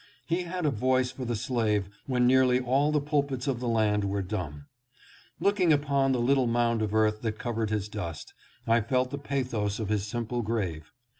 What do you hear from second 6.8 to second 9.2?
of earth that covered his dust, I felt the